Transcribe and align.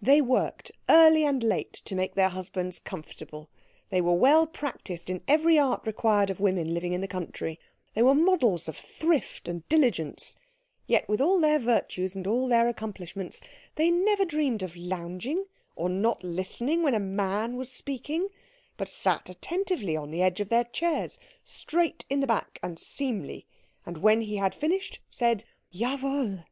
They 0.00 0.22
worked 0.22 0.72
early 0.88 1.26
and 1.26 1.42
late 1.42 1.74
to 1.74 1.94
make 1.94 2.14
their 2.14 2.30
husbands 2.30 2.78
comfortable; 2.78 3.50
they 3.90 4.00
were 4.00 4.14
well 4.14 4.46
practised 4.46 5.10
in 5.10 5.20
every 5.28 5.58
art 5.58 5.86
required 5.86 6.30
of 6.30 6.40
women 6.40 6.72
living 6.72 6.94
in 6.94 7.02
the 7.02 7.06
country; 7.06 7.60
they 7.92 8.00
were 8.00 8.14
models 8.14 8.66
of 8.66 8.78
thrift 8.78 9.46
and 9.46 9.68
diligence; 9.68 10.36
yet, 10.86 11.06
with 11.06 11.20
all 11.20 11.38
their 11.38 11.58
virtues 11.58 12.14
and 12.14 12.26
all 12.26 12.48
their 12.48 12.66
accomplishments, 12.66 13.42
they 13.74 13.90
never 13.90 14.24
dreamed 14.24 14.62
of 14.62 14.74
lounging 14.74 15.44
or 15.76 15.90
not 15.90 16.24
listening 16.24 16.82
when 16.82 16.94
a 16.94 16.98
man 16.98 17.58
was 17.58 17.70
speaking, 17.70 18.28
but 18.78 18.88
sat 18.88 19.28
attentively 19.28 19.94
on 19.98 20.10
the 20.10 20.22
edge 20.22 20.40
of 20.40 20.48
their 20.48 20.64
chairs, 20.64 21.18
straight 21.44 22.06
in 22.08 22.20
the 22.20 22.26
back 22.26 22.58
and 22.62 22.78
seemly, 22.78 23.46
and 23.84 23.98
when 23.98 24.22
he 24.22 24.36
had 24.36 24.54
finished 24.54 25.00
said 25.10 25.44
Jawohl. 25.70 26.44